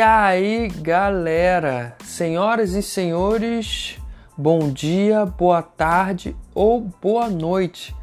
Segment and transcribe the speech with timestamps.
[0.00, 3.98] E aí, galera, senhoras e senhores,
[4.34, 7.94] bom dia, boa tarde ou boa noite.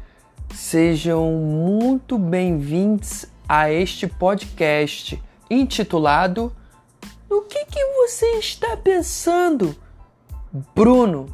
[0.54, 5.20] Sejam muito bem-vindos a este podcast
[5.50, 6.54] intitulado
[7.28, 9.74] No que, que você está pensando,
[10.76, 11.26] Bruno?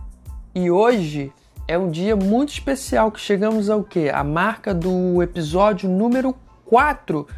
[0.55, 1.31] E hoje
[1.69, 4.09] é um dia muito especial que chegamos ao que?
[4.09, 6.35] A marca do episódio número
[6.65, 7.29] 4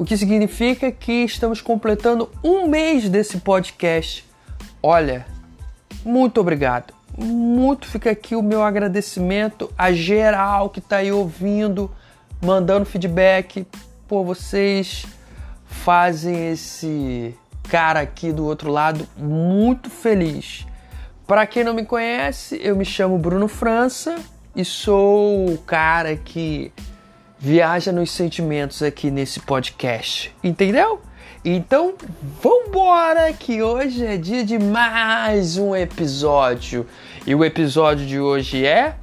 [0.00, 4.26] o que significa que estamos completando um mês desse podcast.
[4.82, 5.26] Olha,
[6.02, 6.94] muito obrigado.
[7.18, 11.90] Muito fica aqui o meu agradecimento a geral que está aí ouvindo,
[12.42, 13.66] mandando feedback.
[14.08, 15.04] Por vocês
[15.66, 17.36] fazem esse
[17.68, 20.66] cara aqui do outro lado muito feliz.
[21.26, 24.16] Para quem não me conhece, eu me chamo Bruno França
[24.56, 26.72] e sou o cara que
[27.40, 31.00] viaja nos sentimentos aqui nesse podcast, entendeu?
[31.42, 31.94] Então,
[32.42, 36.86] vambora que hoje é dia de mais um episódio.
[37.26, 38.94] E o episódio de hoje é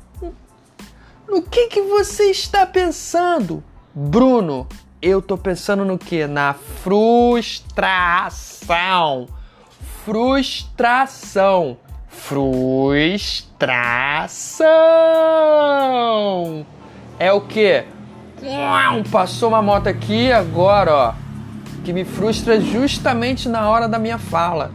[1.28, 3.64] No que que você está pensando?
[3.94, 4.68] Bruno,
[5.02, 6.28] eu tô pensando no que?
[6.28, 7.58] Na frustração.
[10.06, 11.80] Frustração.
[12.08, 13.48] Frustração.
[17.20, 17.97] É o que?
[19.12, 21.14] Passou uma moto aqui agora, ó.
[21.84, 24.72] Que me frustra justamente na hora da minha fala.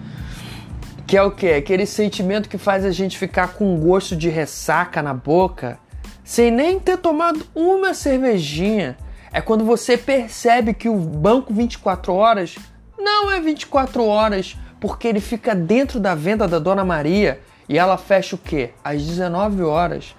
[1.07, 1.53] Que é o que?
[1.53, 5.79] Aquele sentimento que faz a gente ficar com gosto de ressaca na boca,
[6.25, 8.97] sem nem ter tomado uma cervejinha.
[9.33, 12.57] É quando você percebe que o banco 24 horas
[12.99, 17.97] não é 24 horas, porque ele fica dentro da venda da Dona Maria e ela
[17.97, 18.71] fecha o quê?
[18.83, 20.15] Às 19 horas.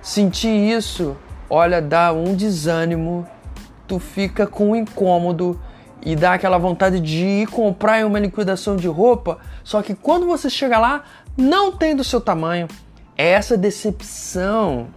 [0.00, 1.16] Sentir isso
[1.48, 3.26] olha, dá um desânimo,
[3.86, 5.58] tu fica com um incômodo
[6.02, 10.26] e dá aquela vontade de ir comprar em uma liquidação de roupa, só que quando
[10.26, 11.04] você chega lá,
[11.36, 12.68] não tem do seu tamanho.
[13.16, 14.88] Essa decepção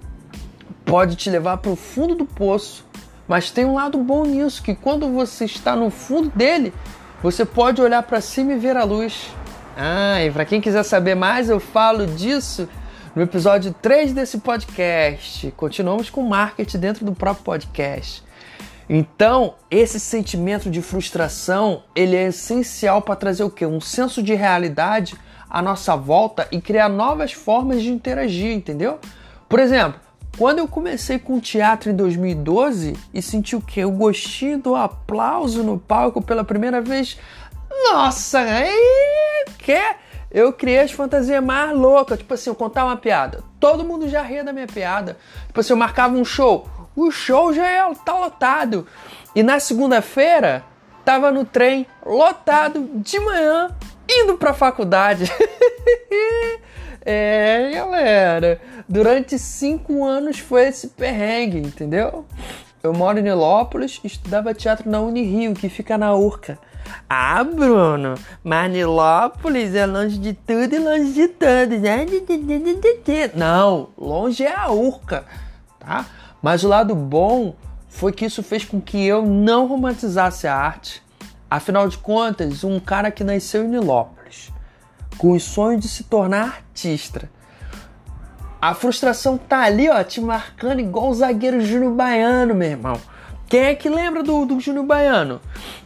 [0.85, 2.85] pode te levar para o fundo do poço,
[3.27, 6.73] mas tem um lado bom nisso, que quando você está no fundo dele,
[7.23, 9.29] você pode olhar para cima e ver a luz.
[9.75, 12.67] Ah, e para quem quiser saber mais, eu falo disso
[13.15, 15.51] no episódio 3 desse podcast.
[15.57, 18.23] Continuamos com marketing dentro do próprio podcast.
[18.89, 23.65] Então, esse sentimento de frustração, ele é essencial para trazer o quê?
[23.65, 25.15] Um senso de realidade
[25.49, 28.99] à nossa volta e criar novas formas de interagir, entendeu?
[29.47, 29.99] Por exemplo,
[30.37, 33.83] quando eu comecei com teatro em 2012 e senti o quê?
[33.83, 37.17] O gostinho do aplauso no palco pela primeira vez.
[37.91, 38.71] Nossa, é
[39.57, 39.95] que
[40.31, 42.17] eu criei as fantasias mais loucas.
[42.17, 43.43] Tipo assim, eu contar uma piada.
[43.59, 45.17] Todo mundo já ria da minha piada.
[45.47, 46.67] Tipo assim, eu marcava um show.
[46.95, 48.87] O show já é, tá lotado.
[49.35, 50.63] E na segunda-feira,
[51.03, 53.69] tava no trem, lotado, de manhã,
[54.09, 55.31] indo pra faculdade.
[57.05, 58.61] é, galera.
[58.87, 62.25] Durante cinco anos foi esse perrengue, entendeu?
[62.83, 66.57] Eu moro em Nilópolis, estudava teatro na Unirio, que fica na Urca.
[67.09, 71.79] Ah, Bruno, Manilópolis é longe de tudo e longe de todos.
[71.79, 72.05] Né?
[73.35, 75.25] Não, longe é a Urca,
[75.79, 76.05] tá?
[76.41, 77.55] Mas o lado bom
[77.89, 81.03] foi que isso fez com que eu não romantizasse a arte.
[81.49, 84.51] Afinal de contas, um cara que nasceu em Nilópolis,
[85.17, 87.29] com o sonho de se tornar artista.
[88.61, 92.99] A frustração tá ali, ó, te marcando igual o zagueiro Júnior Baiano, meu irmão.
[93.51, 95.41] Quem é que lembra do, do Júnior Baiano?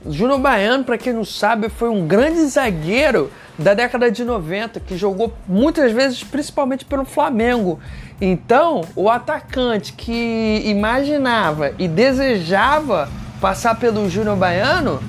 [0.07, 4.95] Júnior Baiano, para quem não sabe, foi um grande zagueiro da década de 90 que
[4.95, 7.79] jogou muitas vezes, principalmente pelo Flamengo.
[8.21, 13.09] Então, o atacante que imaginava e desejava
[13.41, 15.01] passar pelo Júnior Baiano,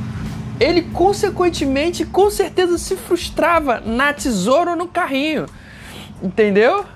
[0.59, 5.45] ele consequentemente, com certeza, se frustrava na tesoura ou no carrinho.
[6.23, 6.87] Entendeu?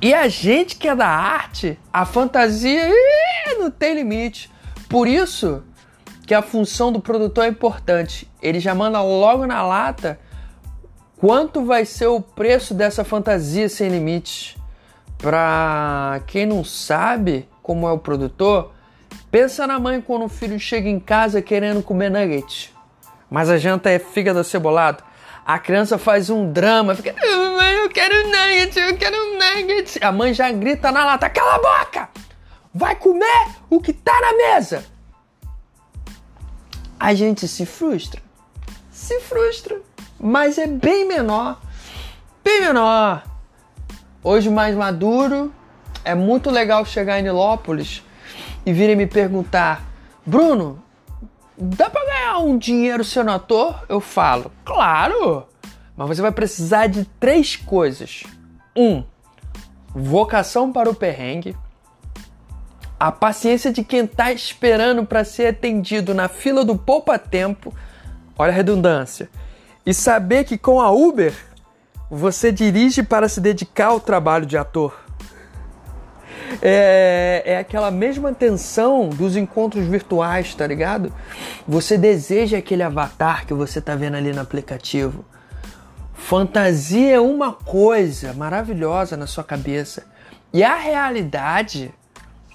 [0.00, 4.50] E a gente que é da arte, a fantasia ih, não tem limite.
[4.88, 5.62] Por isso
[6.26, 8.30] que a função do produtor é importante.
[8.40, 10.18] Ele já manda logo na lata
[11.16, 14.56] quanto vai ser o preço dessa fantasia sem limites.
[15.18, 18.72] Para quem não sabe como é o produtor,
[19.30, 22.70] pensa na mãe quando o filho chega em casa querendo comer nuggets.
[23.30, 25.02] Mas a janta é fígado acebolado.
[25.46, 27.14] A criança faz um drama, fica,
[27.56, 29.98] mãe, eu quero nuggets, eu quero nuggets.
[30.00, 32.21] A mãe já grita na lata, cala a boca!
[32.74, 34.84] Vai comer o que tá na mesa!
[36.98, 38.22] A gente se frustra,
[38.90, 39.80] se frustra,
[40.18, 41.60] mas é bem menor,
[42.44, 43.24] bem menor.
[44.22, 45.52] Hoje mais maduro,
[46.04, 48.02] é muito legal chegar em Nilópolis
[48.64, 49.82] e virem me perguntar,
[50.24, 50.82] Bruno,
[51.58, 53.84] dá ganhar ganhar um dinheiro sendo ator?
[53.88, 55.46] Eu falo, claro!
[55.96, 58.22] Mas você vai precisar de três coisas.
[58.76, 59.04] Um,
[59.94, 61.56] vocação para o perrengue.
[63.02, 67.74] A paciência de quem está esperando para ser atendido na fila do poupa-tempo.
[68.38, 69.28] Olha a redundância.
[69.84, 71.34] E saber que com a Uber
[72.08, 74.96] você dirige para se dedicar ao trabalho de ator.
[76.62, 81.12] É, é aquela mesma tensão dos encontros virtuais, tá ligado?
[81.66, 85.24] Você deseja aquele avatar que você tá vendo ali no aplicativo.
[86.14, 90.04] Fantasia é uma coisa maravilhosa na sua cabeça.
[90.52, 91.92] E a realidade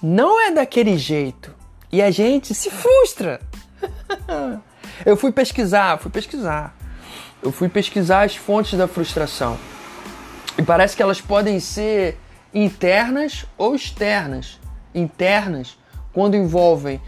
[0.02, 1.54] não é daquele jeito.
[1.90, 3.40] E a gente se frustra.
[5.06, 6.76] Eu fui pesquisar, fui pesquisar.
[7.42, 9.56] Eu fui pesquisar as fontes da frustração.
[10.58, 12.18] E parece que elas podem ser
[12.52, 14.58] internas ou externas.
[14.94, 15.78] Internas,
[16.12, 17.00] quando envolvem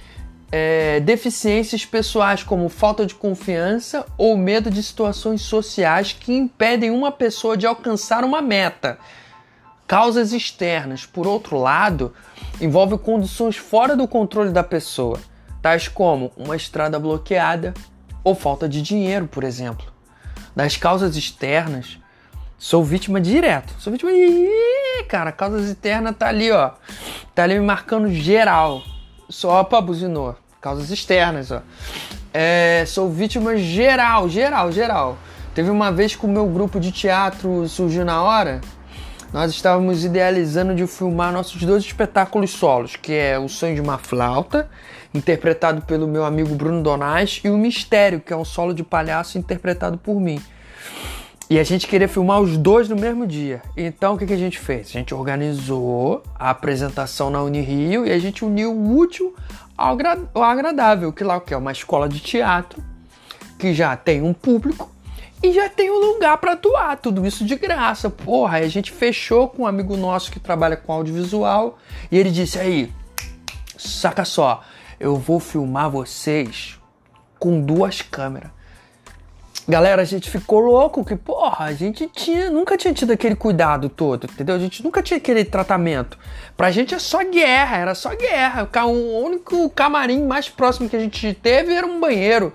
[0.52, 7.12] é, deficiências pessoais como falta de confiança ou medo de situações sociais que impedem uma
[7.12, 8.98] pessoa de alcançar uma meta.
[9.90, 12.14] Causas externas, por outro lado,
[12.60, 15.18] envolvem condições fora do controle da pessoa,
[15.60, 17.74] tais como uma estrada bloqueada
[18.22, 19.84] ou falta de dinheiro, por exemplo.
[20.54, 21.98] Das causas externas,
[22.56, 23.74] sou vítima direto.
[23.80, 24.12] Sou vítima.
[24.12, 26.70] Ih, cara, causas externas tá ali, ó.
[27.34, 28.84] Tá ali me marcando geral.
[29.28, 30.36] Só pra buzinou.
[30.60, 31.62] Causas externas, ó.
[32.32, 35.18] É, sou vítima geral, geral, geral.
[35.52, 38.60] Teve uma vez que o meu grupo de teatro surgiu na hora.
[39.32, 43.96] Nós estávamos idealizando de filmar nossos dois espetáculos solos, que é O Sonho de uma
[43.96, 44.68] Flauta,
[45.14, 49.38] interpretado pelo meu amigo Bruno Donais, e O Mistério, que é um solo de palhaço
[49.38, 50.42] interpretado por mim.
[51.48, 53.62] E a gente queria filmar os dois no mesmo dia.
[53.76, 54.88] Então o que, que a gente fez?
[54.88, 59.34] A gente organizou a apresentação na Unirio e a gente uniu o útil
[59.76, 59.96] ao,
[60.42, 62.82] agradável, que lá que é uma escola de teatro
[63.58, 64.90] que já tem um público
[65.42, 68.10] e já tem um lugar para atuar, tudo isso de graça.
[68.10, 71.78] Porra, aí a gente fechou com um amigo nosso que trabalha com audiovisual
[72.10, 72.92] e ele disse aí,
[73.78, 74.62] saca só,
[74.98, 76.78] eu vou filmar vocês
[77.38, 78.50] com duas câmeras.
[79.68, 83.88] Galera, a gente ficou louco que, porra, a gente tinha, nunca tinha tido aquele cuidado
[83.88, 84.56] todo, entendeu?
[84.56, 86.18] A gente nunca tinha aquele tratamento.
[86.56, 88.68] Pra gente é só guerra, era só guerra.
[88.84, 92.52] O único camarim mais próximo que a gente teve era um banheiro,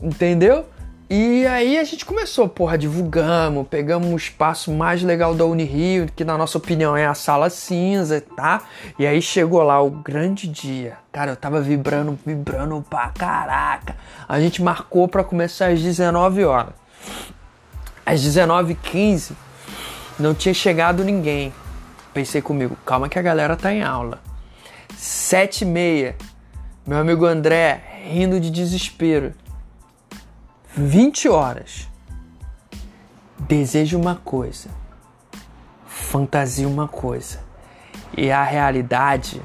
[0.00, 0.64] entendeu?
[1.12, 6.24] E aí a gente começou, porra, divulgamos, pegamos um espaço mais legal da Unirio, que
[6.24, 8.62] na nossa opinião é a sala cinza, tá?
[8.96, 10.98] E aí chegou lá o grande dia.
[11.10, 13.96] Cara, eu tava vibrando, vibrando pra caraca.
[14.28, 16.74] A gente marcou para começar às 19 horas.
[18.06, 19.32] Às 19h15
[20.16, 21.52] não tinha chegado ninguém.
[22.14, 24.20] Pensei comigo, calma que a galera tá em aula.
[24.96, 26.16] 7 e meia,
[26.86, 29.34] meu amigo André rindo de desespero.
[30.76, 31.88] 20 horas.
[33.38, 34.68] Desejo uma coisa,
[35.86, 37.40] fantasia uma coisa,
[38.16, 39.42] e a realidade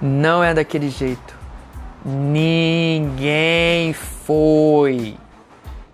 [0.00, 1.36] não é daquele jeito.
[2.04, 5.16] Ninguém foi.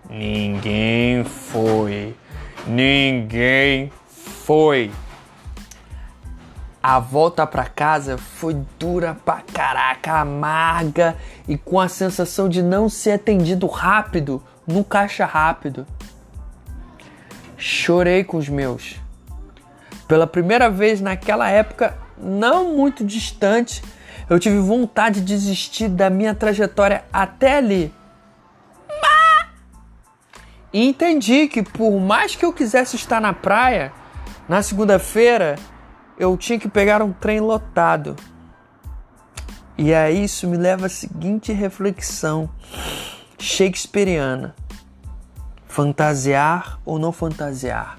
[0.08, 2.14] Ninguém foi.
[2.66, 4.90] Ninguém foi.
[6.82, 11.16] A volta para casa foi dura pra caraca, amarga
[11.48, 15.86] e com a sensação de não ser atendido rápido no caixa rápido.
[17.56, 19.00] Chorei com os meus.
[20.06, 23.82] Pela primeira vez naquela época, não muito distante,
[24.30, 27.92] eu tive vontade de desistir da minha trajetória até ali.
[30.72, 33.92] E entendi que por mais que eu quisesse estar na praia,
[34.48, 35.56] na segunda-feira
[36.18, 38.16] eu tinha que pegar um trem lotado.
[39.76, 42.50] E aí isso me leva à seguinte reflexão
[43.38, 44.54] shakespeariana:
[45.68, 47.96] fantasiar ou não fantasiar?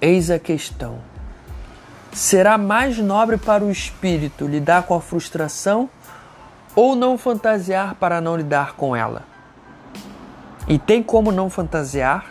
[0.00, 0.98] Eis a questão.
[2.12, 5.88] Será mais nobre para o espírito lidar com a frustração
[6.74, 9.22] ou não fantasiar para não lidar com ela?
[10.66, 12.26] E tem como não fantasiar?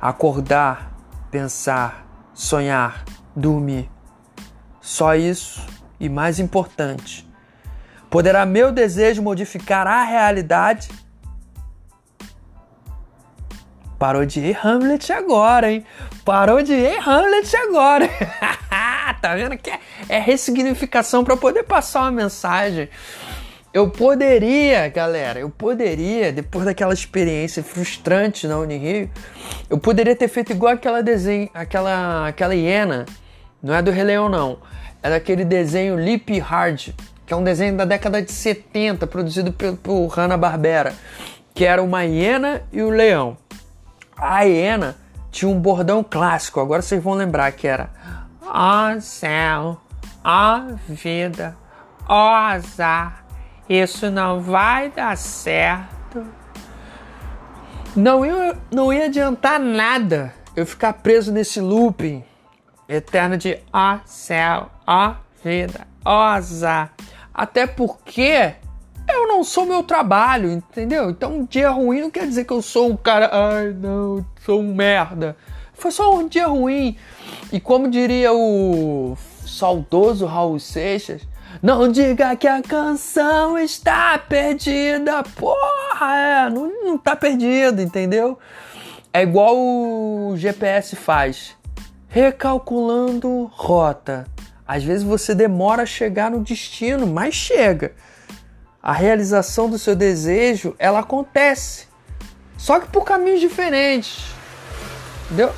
[0.00, 0.92] Acordar,
[1.30, 3.04] pensar, sonhar,
[3.38, 3.88] dormir.
[4.80, 5.64] Só isso
[6.00, 7.28] e mais importante.
[8.10, 10.88] Poderá meu desejo modificar a realidade?
[13.98, 15.84] Parou de Hamlet agora, hein?
[16.24, 18.08] Parou de Hamlet agora.
[19.20, 22.88] tá vendo que é, é ressignificação para poder passar uma mensagem.
[23.74, 29.10] Eu poderia, galera, eu poderia, depois daquela experiência frustrante na Unirio,
[29.68, 33.04] eu poderia ter feito igual aquela desenho, aquela, aquela hiena,
[33.62, 34.58] não é do Rei Leão não,
[35.02, 36.90] é daquele desenho Lip Hard,
[37.26, 40.94] que é um desenho da década de 70, produzido por, Hanna-Barbera,
[41.54, 43.36] que era uma hiena e o leão.
[44.16, 44.96] A hiena
[45.30, 47.90] tinha um bordão clássico, agora vocês vão lembrar que era
[48.42, 49.78] Ó oh, céu,
[50.24, 51.56] ó oh, vida,
[52.08, 53.24] ó oh, azar,
[53.68, 56.24] isso não vai dar certo.
[57.94, 62.24] Não ia, não ia adiantar nada eu ficar preso nesse looping
[62.88, 65.14] eterno de ó céu, ó
[65.44, 66.92] vida, ó azar.
[67.32, 68.54] Até porque
[69.08, 71.10] eu não sou meu trabalho, entendeu?
[71.10, 74.60] Então um dia ruim não quer dizer que eu sou um cara, ai não, sou
[74.60, 75.36] um merda.
[75.74, 76.96] Foi só um dia ruim.
[77.52, 79.16] E como diria o
[79.46, 81.22] saudoso Raul Seixas,
[81.62, 85.22] não diga que a canção está perdida.
[85.22, 88.38] Porra, é, não, não tá perdida, entendeu?
[89.12, 91.57] É igual o GPS faz.
[92.08, 94.26] Recalculando rota.
[94.66, 97.92] Às vezes você demora a chegar no destino, mas chega.
[98.82, 101.86] A realização do seu desejo, ela acontece.
[102.56, 104.24] Só que por caminhos diferentes.
[105.26, 105.52] Entendeu?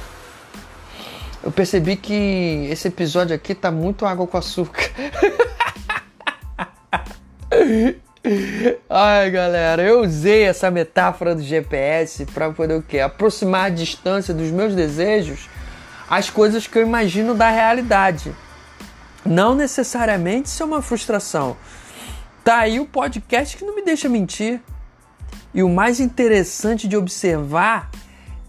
[1.43, 4.91] Eu percebi que esse episódio aqui tá muito água com açúcar.
[8.89, 13.01] Ai, galera, eu usei essa metáfora do GPS para poder o quê?
[13.01, 15.49] Aproximar a distância dos meus desejos
[16.11, 18.35] às coisas que eu imagino da realidade.
[19.25, 21.57] Não necessariamente isso é uma frustração.
[22.43, 24.61] Tá aí o podcast que não me deixa mentir.
[25.55, 27.91] E o mais interessante de observar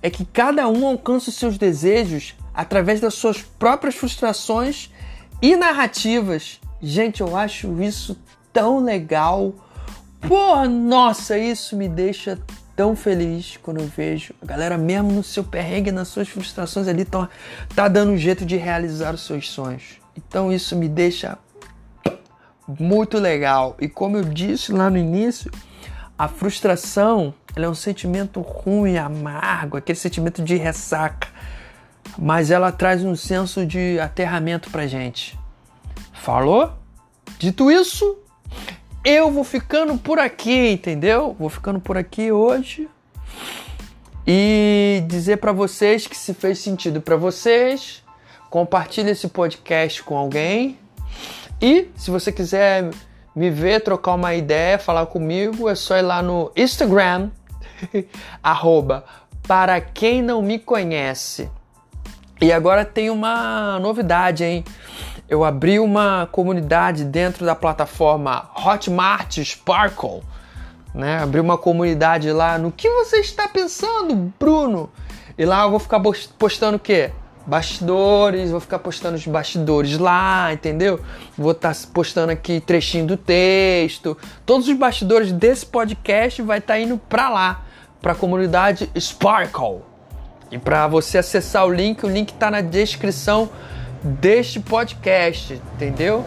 [0.02, 4.92] é que cada um alcança os seus desejos através das suas próprias frustrações
[5.42, 6.60] e narrativas.
[6.82, 8.18] Gente, eu acho isso
[8.52, 9.54] tão legal.
[10.28, 12.40] Porra, nossa, isso me deixa
[12.76, 17.06] tão feliz quando eu vejo a galera mesmo no seu perrengue, nas suas frustrações ali,
[17.06, 17.30] tá,
[17.76, 20.00] tá dando um jeito de realizar os seus sonhos.
[20.16, 21.38] Então isso me deixa
[22.80, 23.76] muito legal.
[23.80, 25.52] E como eu disse lá no início,
[26.18, 31.28] a frustração é um sentimento ruim, amargo, aquele sentimento de ressaca.
[32.18, 35.40] Mas ela traz um senso de aterramento pra gente.
[36.14, 36.74] Falou?
[37.40, 38.21] Dito isso,
[39.04, 41.36] eu vou ficando por aqui, entendeu?
[41.40, 42.88] Vou ficando por aqui hoje
[44.26, 48.04] e dizer para vocês que se fez sentido para vocês,
[48.50, 50.78] compartilhe esse podcast com alguém.
[51.60, 52.92] E se você quiser
[53.36, 57.30] me ver, trocar uma ideia, falar comigo, é só ir lá no Instagram,
[58.44, 59.04] arroba,
[59.48, 61.50] para quem não me conhece.
[62.40, 64.64] E agora tem uma novidade, hein?
[65.32, 70.20] Eu abri uma comunidade dentro da plataforma Hotmart Sparkle,
[70.94, 71.20] né?
[71.20, 74.92] Abri uma comunidade lá no que você está pensando, Bruno?
[75.38, 76.02] E lá eu vou ficar
[76.38, 77.12] postando o quê?
[77.48, 81.00] Bastidores, vou ficar postando os bastidores lá, entendeu?
[81.38, 84.18] Vou estar tá postando aqui trechinho do texto.
[84.46, 87.64] Todos os bastidores desse podcast vai estar tá indo para lá,
[88.02, 89.80] para a comunidade Sparkle.
[90.52, 93.50] E para você acessar o link, o link está na descrição
[94.04, 96.26] deste podcast, entendeu?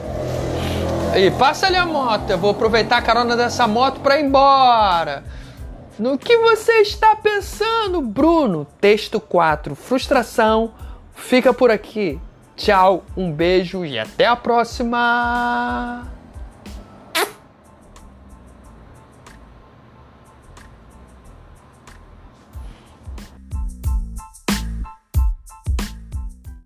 [1.16, 5.24] E passa ali a moto, eu vou aproveitar a carona dessa moto para ir embora.
[5.98, 8.66] No que você está pensando, Bruno?
[8.80, 10.72] Texto 4, frustração.
[11.14, 12.18] Fica por aqui.
[12.56, 16.13] Tchau, um beijo e até a próxima!